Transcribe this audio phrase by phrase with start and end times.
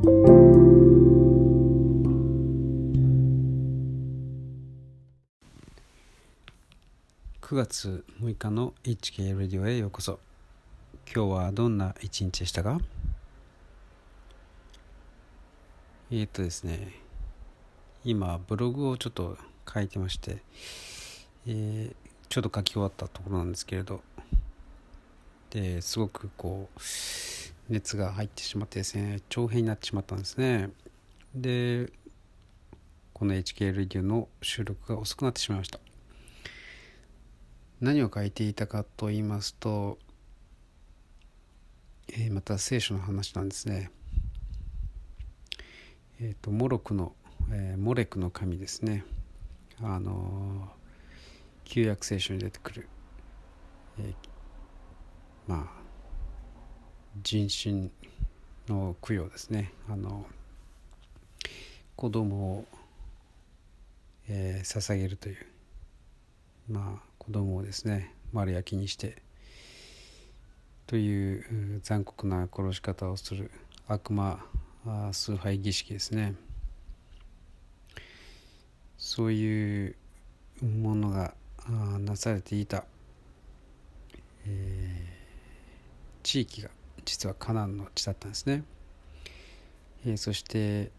[0.00, 0.04] 9
[7.50, 10.20] 月6日の HK レディオへようこそ。
[11.12, 12.78] 今日はどんな一日でしたか？
[16.12, 16.92] えー、っとですね
[18.04, 19.36] 今ブログをちょっと
[19.68, 20.38] 書いてまして、
[21.48, 21.94] えー、
[22.28, 24.00] ちょっと書き終わったところなんですけれど。
[25.50, 26.80] ですごくこう
[27.68, 30.70] 熱が入ってしまってですね長編になってしまったんですね
[31.34, 31.92] で
[33.12, 35.80] この HK レディオの収録が遅くなってしまいました
[37.80, 39.98] 何を書いていたかと言いますと、
[42.08, 43.92] えー、また聖書の話なんですね。
[46.20, 47.12] えっ、ー、とモロクの、
[47.52, 49.04] えー、モレクの神ですね。
[49.80, 50.68] あの
[51.62, 52.88] 旧約聖書に出てくる、
[54.00, 54.12] え
[55.46, 55.77] まあ
[57.22, 57.90] 人心
[58.68, 59.72] の供養ですね。
[59.88, 60.26] あの
[61.96, 62.64] 子供を、
[64.28, 65.46] えー、捧げるという
[66.70, 69.20] まあ子供をですね丸焼きにして
[70.86, 73.50] という残酷な殺し方をする
[73.88, 74.38] 悪魔
[75.12, 76.34] 崇拝儀式ですね
[78.96, 79.96] そういう
[80.62, 81.34] ものが
[81.98, 82.84] なされていた、
[84.46, 86.70] えー、地域が
[87.08, 88.64] 実はカナンの地だったんですね、
[90.04, 90.90] えー、そして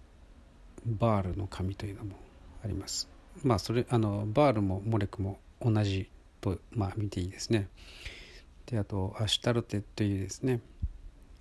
[0.85, 2.15] バールの神というのも
[2.63, 3.07] あります
[3.43, 6.09] まあそれあのバールもモレクも同じ
[6.41, 7.67] と、まあ、見ていいですね。
[8.65, 10.61] であとアシュタルテというですね、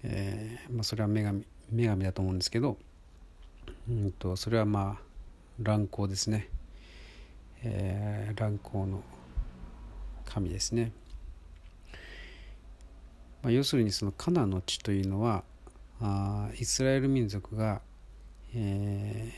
[0.03, 2.79] えーまあ、それは女神女神だと思うんですけど、
[3.89, 5.03] うんと、それはまあ
[5.63, 6.49] 乱行ですね、
[7.63, 9.03] えー、乱行の
[10.25, 10.93] 神ですね。
[13.43, 15.45] まあ、要するにそのカナの地というのは
[16.01, 17.81] あイスラエル民族が、
[18.55, 19.33] え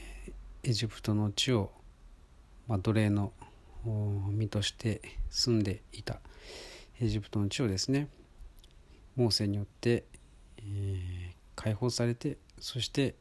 [0.64, 1.70] ー、エジプトの地を、
[2.68, 3.32] まあ、奴隷の
[4.30, 6.20] 身として住んでいた
[7.00, 8.08] エジプトの地をですね
[9.16, 10.04] モーセによって、
[10.58, 13.14] えー、解放されてそして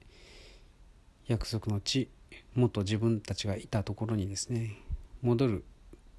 [1.27, 2.09] 約束の地
[2.55, 4.77] 元自分たちがいたところにですね
[5.21, 5.63] 戻る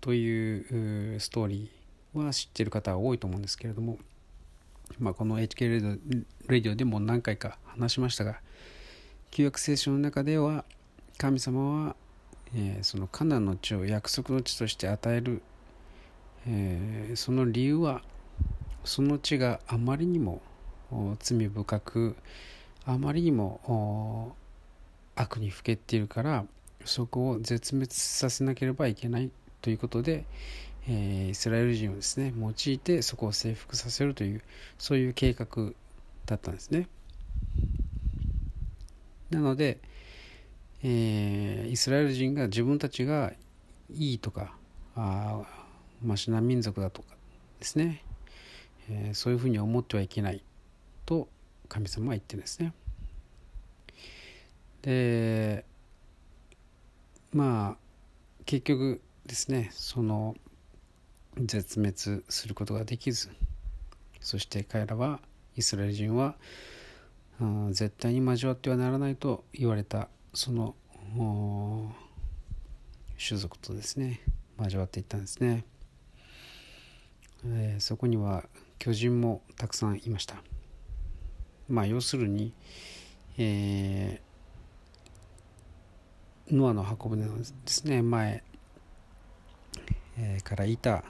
[0.00, 3.98] というストーリーは知ってる方は多いと思うんですけれども、
[5.00, 5.98] まあ、この HK
[6.48, 8.40] レディオでも何回か話しましたが
[9.30, 10.64] 旧約聖書の中では
[11.18, 11.96] 神様は
[12.54, 15.42] えー、そのカナンの地を約束の地として与える、
[16.48, 18.02] えー、その理由は
[18.84, 20.42] その地があまりにも
[21.20, 22.16] 罪深く
[22.84, 24.34] あまりにも
[25.14, 26.44] 悪にふけっているから
[26.84, 29.30] そこを絶滅させなければいけない
[29.60, 30.24] ということで、
[30.92, 34.42] え、イスラエル人をですね用いてそこを征服させるという
[34.78, 35.46] そういう計画
[36.26, 36.88] だったんですね。
[39.30, 39.78] なので、
[40.82, 43.32] えー、イスラエル人が自分たちが
[43.94, 44.56] いいとか
[44.96, 45.42] あ
[46.02, 47.14] マシな民族だとか
[47.60, 48.02] ですね、
[48.88, 50.42] えー、そういうふうに思ってはいけない
[51.06, 51.28] と
[51.68, 52.72] 神様は言ってるんですね。
[54.82, 55.64] で
[57.32, 57.76] まあ
[58.44, 60.34] 結局ですねその
[61.36, 63.30] 絶滅することができず
[64.20, 65.20] そして彼らは
[65.56, 66.36] イスラエル人は
[67.70, 70.74] 絶対に交わってはならないと言われたその
[73.18, 74.20] 種族とですね
[74.58, 75.64] 交わっていったんですね、
[77.47, 78.44] えー、そこには
[78.78, 80.36] 巨人もたくさんいました。
[81.68, 82.52] まあ要するに、
[83.38, 88.42] えー、ノアの箱舟のですね前、
[90.18, 91.04] えー、からいた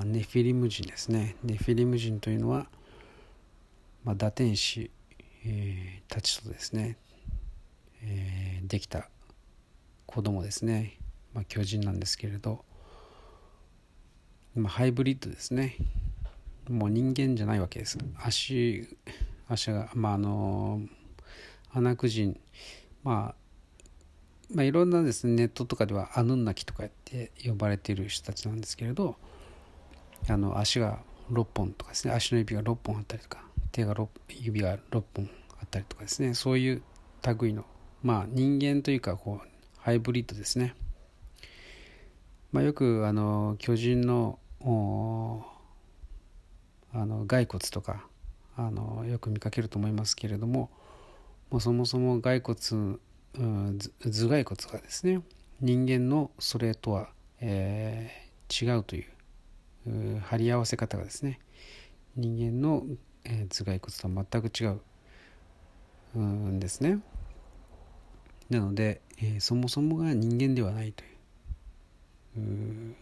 [0.00, 1.36] あネフィリム人ですね。
[1.42, 2.66] ネフィリム人というのは、
[4.04, 4.90] まあ、打天使、
[5.44, 6.96] えー、たちとですね
[8.02, 9.08] えー、できた
[10.06, 10.98] 子供ですね、
[11.34, 12.64] まあ、巨人なんですけれど、
[14.54, 15.76] まあ、ハイブリッドですね。
[16.68, 17.98] もう人間じゃないわけです。
[18.22, 18.96] 足
[19.48, 20.82] 足がまああの
[21.72, 22.38] アナク人。
[23.02, 23.34] まあ
[24.54, 29.16] まあ、いろんなですねネットとかではアヌンナキとかって呼ばれている人たちなんですけれど
[30.28, 31.00] あの足が
[31.30, 32.14] 6本とかですね。
[32.14, 35.30] 足の指が6本あったりとか手が6指が6本
[35.60, 36.34] あったりとかですね。
[36.34, 36.82] そういう
[37.40, 37.64] 類の
[38.02, 39.48] まあ人間というかこう
[39.78, 40.74] ハイブリッドですね、
[42.52, 44.66] まあ、よくあの巨人のあ
[47.04, 48.06] の骸骨とか
[48.56, 50.70] あのよく見かけると思いますけれども
[51.50, 52.98] もうそもそも骸骨、
[53.38, 55.22] うん、頭蓋骨がですね。
[55.60, 57.08] 人間のそれとは、
[57.40, 59.06] えー、違うという
[60.22, 61.40] 貼り合わせ方がですね
[62.16, 62.84] 人間の、
[63.24, 64.78] えー、頭蓋骨とは全く違
[66.16, 67.00] うんですね。
[68.50, 71.06] なので、えー、そもそもが人間ではないとい
[72.90, 72.94] う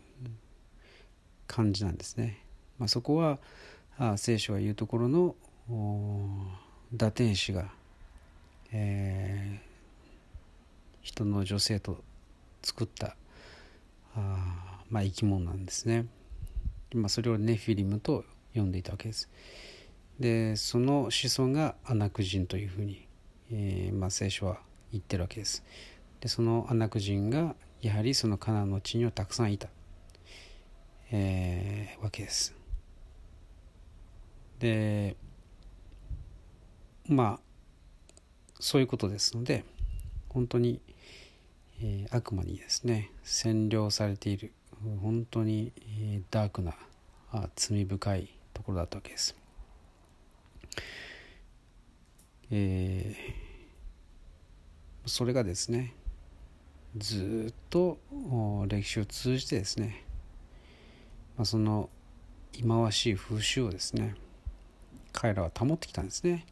[1.46, 2.44] 感じなんですね。
[2.78, 3.38] まあ、そこは
[3.96, 5.34] あ聖書が言うところの
[6.94, 7.70] 堕天使が、
[8.72, 9.66] えー、
[11.00, 12.02] 人の女性と
[12.62, 13.16] 作った
[14.14, 16.06] あ、まあ、生き物なんですね。
[16.94, 18.24] まあ、それをネフィリムと
[18.54, 19.28] 呼んでいたわけです。
[20.18, 23.06] でその子孫がアナク人というふうに、
[23.50, 24.60] えーまあ、聖書は
[24.92, 25.62] 言ってるわけです。
[26.20, 29.68] でそのアナク人がやはりそのカナンの地にはたくさんいた、
[31.10, 32.54] えー、わけです。
[34.58, 35.16] で
[37.08, 37.40] まあ
[38.58, 39.64] そういうことですので
[40.30, 40.80] 本当に、
[41.82, 44.52] えー、悪魔にですね占領されている
[45.00, 45.72] 本当に、
[46.30, 46.74] ダークな
[47.32, 49.36] あ罪深いところだったわけです。
[52.50, 55.94] えー、それがですね
[56.96, 57.98] ずっと
[58.68, 60.04] 歴史を通じてですね、
[61.36, 61.90] まあ、その
[62.52, 64.14] 忌まわしい風習をですね
[65.12, 66.46] 彼らは保ってきたんですね。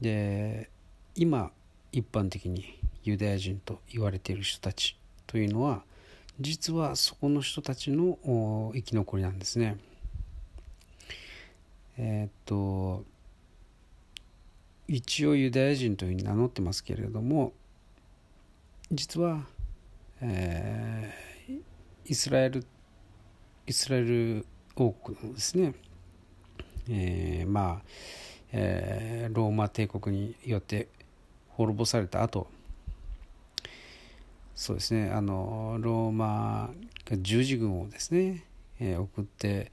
[0.00, 0.70] で
[1.14, 1.50] 今
[1.92, 5.84] 一般的にユダヤ人と言われている人たちというのは
[6.40, 8.18] 実はそこの人たちの
[8.74, 9.78] 生き残りなんですね。
[11.98, 13.04] えー、っと
[14.88, 17.52] 一応ユダヤ人というふうに名乗ってますけれども
[18.92, 19.46] 実は、
[20.20, 21.60] えー、
[22.04, 22.64] イスラエル
[23.66, 24.46] イスラエル
[24.76, 25.74] 王国のですね
[26.88, 27.82] えー、まあ、
[28.52, 30.88] えー、ローマ帝国によって
[31.48, 32.46] 滅ぼされた後
[34.56, 35.10] そうですね。
[35.10, 36.70] あのローマ
[37.12, 38.42] 十字軍をですね、
[38.80, 39.70] えー、送って、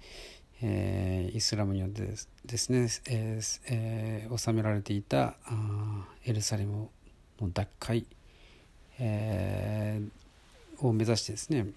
[0.61, 2.01] えー、イスラムによって
[2.45, 6.89] ですね、えーえー、治められていたあエルサレム
[7.39, 8.05] の奪回、
[8.99, 11.67] えー、を目指してですね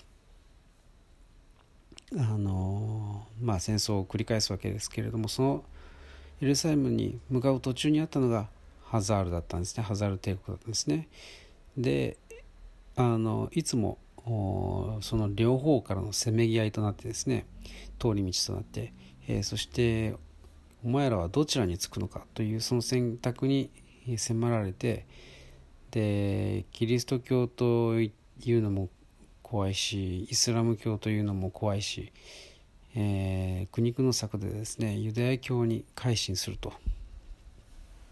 [2.19, 5.65] あのまあ、戦争を繰り返すわけですけれどもその
[6.41, 8.49] エルサレムに向かう途中にあったのが
[8.85, 9.83] ハザールだったんですね。
[9.83, 11.09] ハザール帝国だったんですね。
[11.77, 12.17] で
[12.97, 17.47] あのいつもその両方からのせめぎ合いとなってですね
[17.99, 18.93] 通り道となって、
[19.29, 20.15] えー、そして
[20.85, 23.71] お前らはどちらにつくのかというその選択に
[24.17, 25.07] 迫られて
[25.91, 28.11] でキリスト教とい
[28.53, 28.89] うのも
[29.43, 32.13] 怖いしイスラム教というのも怖いし、
[32.97, 36.73] えー、苦肉の策でですねユダヤ教に改心すると、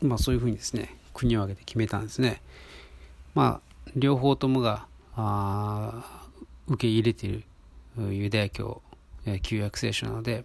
[0.00, 2.40] まあ、そういうふうにですね国を挙げて決めたんですね。
[3.34, 4.87] まあ両方ともが
[6.67, 7.44] 受け入れている
[8.12, 8.82] ユダヤ教、
[9.25, 10.44] えー、旧約聖書なので、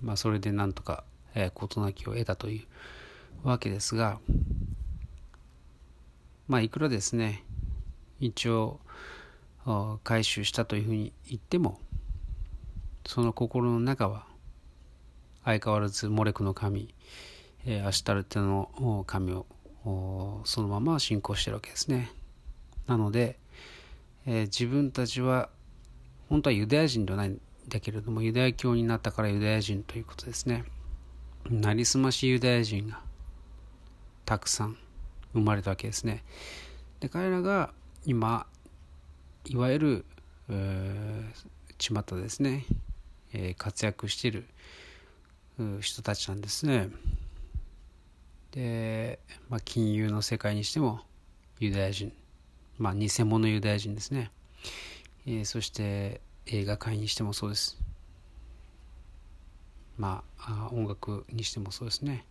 [0.00, 1.04] まあ、それでなんとか、
[1.34, 2.64] えー、事なきを得たとい
[3.44, 4.18] うわけですが
[6.48, 7.44] まあいくらですね
[8.20, 8.80] 一応
[10.04, 11.78] 回収したというふうに言っても
[13.04, 14.26] その心の中は
[15.44, 16.92] 相変わらずモレクの神、
[17.66, 19.46] えアシュタルテの神を
[20.44, 22.10] そのまま信仰してるわけですね。
[22.86, 23.38] なので、
[24.26, 25.48] えー、自分たちは
[26.28, 30.64] 本当はユダヤ人ではないんだけれどもユダヤ教になったからユダヤ人ということですね。
[31.48, 33.00] なりすましユダヤ人が
[34.24, 34.76] たくさん
[35.32, 36.24] 生まれたわけですね。
[37.00, 37.72] で彼らが
[38.04, 38.46] 今
[39.44, 40.04] いわゆる、
[40.48, 42.64] えー、巷ですね、
[43.32, 44.44] えー、活躍している
[45.80, 46.88] 人たちなんですね。
[48.50, 51.00] で、まあ、金融の世界にしても
[51.60, 52.12] ユダヤ人、
[52.78, 54.30] まあ、偽物ユダヤ人ですね、
[55.26, 57.78] えー、そして映画界にしてもそうです。
[59.98, 62.26] まあ、音楽にしてもそうですね、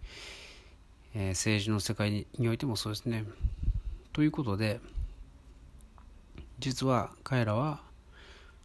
[1.16, 3.26] えー、政治の世界においてもそうですね。
[4.14, 4.80] ということで、
[6.60, 7.82] 実は彼らは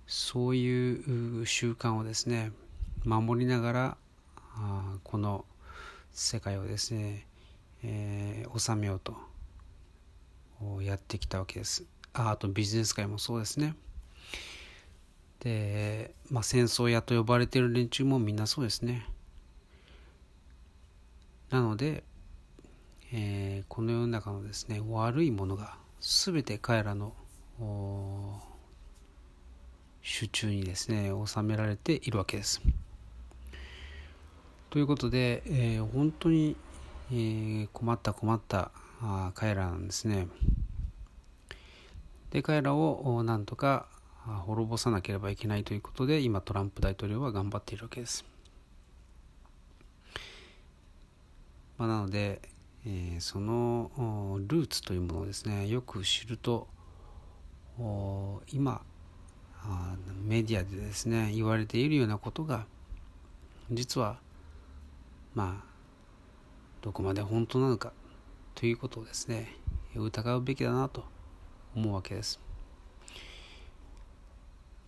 [0.07, 2.53] そういう習慣をですね
[3.05, 3.97] 守りながら
[5.03, 5.45] この
[6.13, 7.27] 世界をですね、
[7.83, 9.17] えー、治めようと
[10.83, 11.85] やってきたわけです。
[12.13, 13.75] ああとビジネス界もそうですね。
[15.41, 19.07] で、まあ、戦争屋と呼ばれている連中もみんなそうですね。
[21.51, 22.05] なので、
[23.13, 27.13] えー、この世の中のですね悪いものが全て彼らの
[30.03, 32.61] 手中にですね収められているわけです。
[34.71, 36.57] ということで、えー、本当に、
[37.11, 38.71] えー、困った困った
[39.03, 40.29] あ彼らなんですね。
[42.31, 43.87] で彼らをなんとか
[44.25, 48.25] 滅ぼさなければいけないということで今トランプ大統領は頑張っているわけです。
[51.79, 52.43] まあ、なので、
[52.85, 53.91] えー、その
[54.47, 56.69] ルーツというものをですねよく知ると
[58.53, 58.83] 今
[60.25, 62.67] メディアでですね言われているようなことが
[63.71, 64.19] 実は
[65.35, 65.71] まあ
[66.83, 67.93] どこまで本当なのか
[68.55, 69.57] ということをですね
[69.95, 71.05] 疑うべきだなと
[71.75, 72.41] 思うわけです。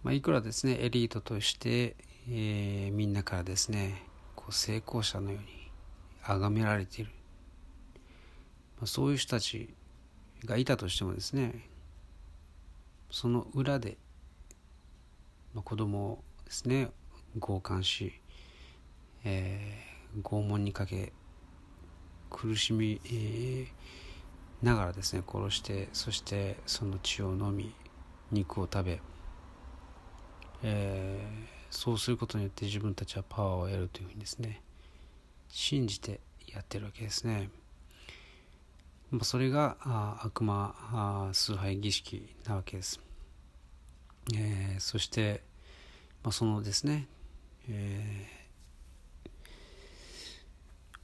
[0.03, 1.95] まあ、いくらですねエリートとして、
[2.29, 4.03] えー、みんなからですね
[4.35, 5.71] こう成功者のように
[6.23, 7.11] 崇められている、
[8.79, 9.73] まあ、そういう人たち
[10.45, 11.69] がいたとしてもですね
[13.11, 13.97] その裏で、
[15.55, 16.89] まあ、子供をですね
[17.39, 18.13] 強姦し、
[19.25, 21.13] えー、拷問にかけ
[22.33, 23.01] 苦しみ、
[24.63, 27.75] ながらですね殺してそしてその血を飲み
[28.31, 29.01] 肉を食べ、
[30.63, 34.63] えー、そうすることによって自分たちはパワーを得るというふうにですね
[35.49, 37.51] 信じてやってるわけですね。
[39.11, 39.77] まそれが
[40.23, 43.01] 悪魔崇拝儀式なわけです。
[44.35, 45.43] えー、そして、
[46.23, 47.09] まあ、そのですね、
[47.69, 48.42] えー、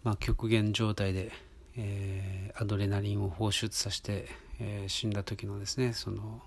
[0.09, 1.31] まあ、極限状態で、
[1.77, 4.27] えー、アドレナリンを放出させて、
[4.59, 6.41] え死んだ時のですねその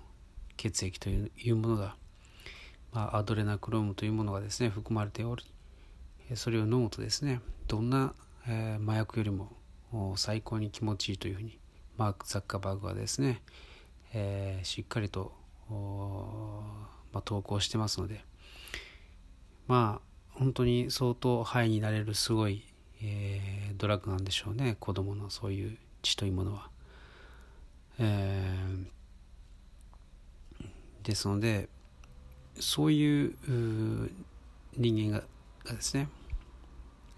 [0.56, 1.94] 血液というものが、
[2.92, 5.44] まあ、アドレナクロームというものがですね含まれており
[6.34, 8.14] それを飲むとですねどんな、
[8.48, 9.52] え麻薬よりも
[10.16, 11.60] 最高に気持ちいいというふうに
[11.96, 13.42] マーク・ザッカーバーグはですね、
[14.12, 15.30] えー、しっかりと、
[17.12, 18.24] まあ、投稿してますので
[19.68, 22.64] まあ本当に相当ハイになれるすごい、
[23.02, 26.70] えー、ドラッグなんでしょうね子供のそういう血というものは。
[27.98, 30.66] えー、
[31.02, 31.68] ですので
[32.58, 33.34] そういう
[34.76, 35.24] 人間が
[35.64, 36.08] がですね、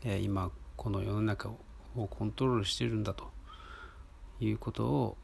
[0.04, 1.50] えー、今この世の中
[1.96, 3.30] をコントロールしてるんだと
[4.40, 5.16] いうことを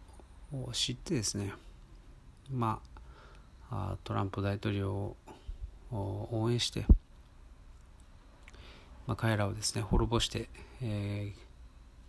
[0.73, 1.52] 知ってですね
[2.50, 2.81] ま
[3.71, 5.17] あトランプ大統領を
[5.93, 6.87] 応援して、
[9.07, 10.49] まあ、彼らをですね滅ぼして、
[10.83, 11.33] え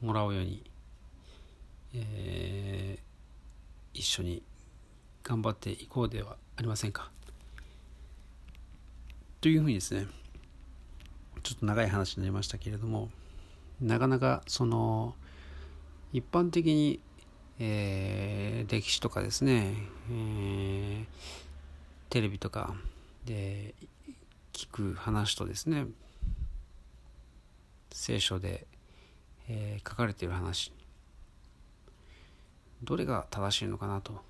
[0.01, 0.63] ー、もらうように、
[1.93, 4.43] えー、一緒に
[5.23, 7.11] 頑張っていこうではありませんか。
[9.41, 10.05] というふうにですね
[11.41, 13.09] ちょっと長い話になりましたけれども
[13.81, 15.15] なかなかその
[16.13, 16.99] 一般的に、
[17.59, 19.73] えー、歴史とかですね、
[20.11, 21.05] えー、
[22.09, 22.75] テレビとか
[23.25, 23.73] で
[24.53, 25.87] 聞く話とですね
[27.91, 28.65] 聖書で、
[29.47, 30.71] えー、書かれている話
[32.83, 34.21] どれが正しいのかなと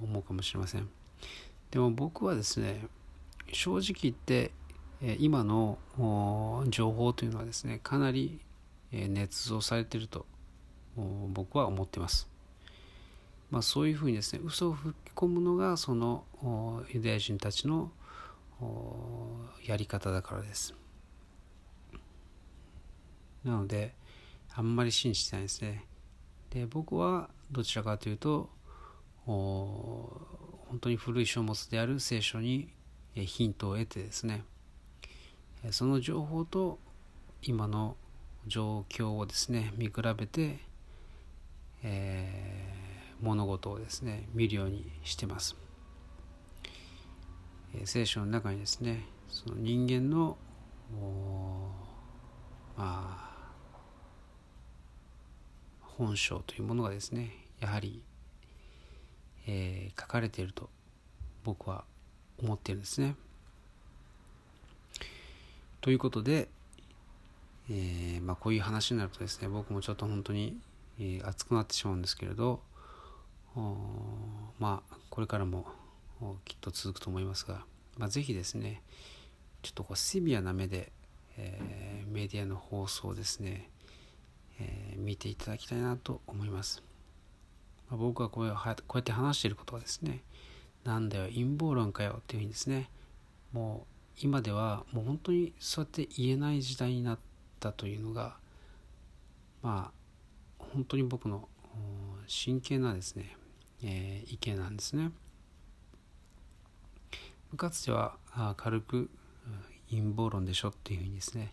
[0.00, 0.88] 思うかもしれません
[1.70, 2.86] でも僕はですね
[3.52, 4.52] 正直言って
[5.18, 5.78] 今の
[6.68, 8.40] 情報というのはですねかなり
[8.92, 10.26] 捏造されていると
[10.96, 12.28] 僕は思っています。
[13.50, 16.24] まあ、そういうふうにですね嘘を吹き込むのがその
[16.90, 17.90] ユダヤ人たちの
[19.64, 20.74] やり方だからです。
[23.44, 23.94] なので
[24.54, 25.84] あんまり信じてないですね。
[26.50, 28.50] で僕はどちらかというと
[29.24, 32.68] 本当に古い書物である聖書に
[33.14, 34.44] ヒントを得てですね
[35.70, 36.78] その情報と
[37.42, 37.96] 今の
[38.46, 40.58] 状況をですね見比べて
[41.84, 45.56] えー、物事をですね見るようにしてます、
[47.84, 50.36] 聖書の中にですねその人間の
[52.76, 53.31] まあ
[55.96, 57.30] 本性というものがですね
[57.60, 58.02] やはり、
[59.46, 60.68] えー、書かれていると
[61.44, 61.84] 僕は
[62.42, 63.16] 思っているんですね。
[65.80, 66.48] ということで、
[67.68, 70.60] えーまあ、こういう話になるとですね僕もちょっと本当に
[70.98, 72.60] えー、熱くなってしまうんですけれど
[74.58, 75.66] まあこれからも
[76.44, 77.64] きっと続くと思いますが、
[77.98, 78.82] まあ、ぜひですね
[79.62, 80.90] ちょっとこうシビアな目で、
[81.36, 83.68] えー、メディアの放送ですね、
[84.62, 86.82] えー、見ていただきたいなと思います、
[87.90, 88.54] まあ、僕はこうこ
[88.94, 90.22] うやって話していることはですね
[90.84, 92.88] なんだよ陰謀論かよっていうふうにですね
[93.52, 97.18] もう今ではもう本当にそうやって言えない時代になっ
[97.60, 98.36] たというのが
[99.62, 101.48] まあ本当に僕の
[102.26, 103.36] 真剣なですね、
[103.82, 105.10] えー、意見なんですね。
[107.56, 108.16] かつては
[108.56, 109.10] 軽く
[109.90, 111.52] 陰謀論でしょっていうふうにですね、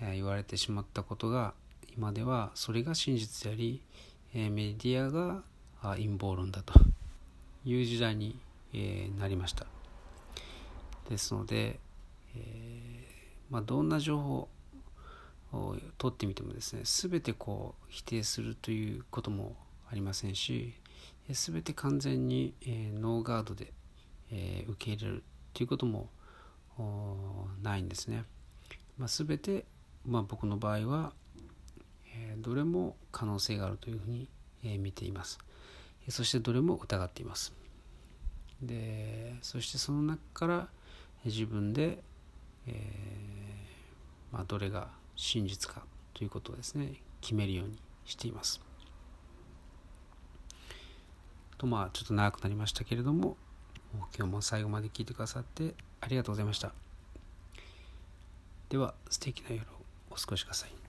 [0.00, 1.52] え、言われてしまったことが
[1.96, 3.82] 今ではそれが真実であり、
[4.34, 5.42] え、メディアが
[5.82, 6.74] 陰謀論だと
[7.64, 8.38] いう時代に、
[8.74, 9.66] え、なりました。
[11.08, 11.80] ですので、
[12.34, 14.48] えーまあ、どんな情報
[15.52, 19.56] を取ってみてもですね全てこう否定するということも
[19.88, 20.74] ありませんし
[21.30, 23.72] 全て完全に、え、ノーガードで、
[24.30, 25.22] え、受け入れる
[25.54, 26.08] ということも
[27.62, 28.24] ないんですね。
[28.96, 29.64] まあ、全て、
[30.04, 31.12] まあ、僕の場合は、
[32.16, 34.28] え、どれも可能性があるというふうに、
[34.64, 35.38] え、見ています。
[36.08, 37.52] そしてどれも疑っています。
[38.62, 40.68] でそしてその中から
[41.24, 42.02] 自分で、
[42.66, 45.82] えーまあ、どれが真実か
[46.14, 48.60] ということをですね決めるようにしています。
[51.58, 53.36] とまあちょっと長くなりましたけれども
[54.16, 56.72] 今日も最後まで聞いてくださってありがとうございました。
[58.68, 59.64] では素敵な夜を
[60.10, 60.85] お過ごしください。